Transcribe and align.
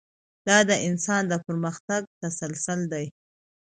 دا 0.47 0.57
د 0.69 0.71
انسان 0.87 1.21
د 1.31 1.33
پرمختګ 1.45 2.01
تسلسل 2.21 2.79
دی. 2.93 3.05